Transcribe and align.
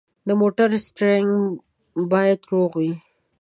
د 0.27 0.29
موټر 0.41 0.69
سټیرینګ 0.85 1.31
باید 2.11 2.39
روغ 2.51 2.71
وي. 2.81 2.91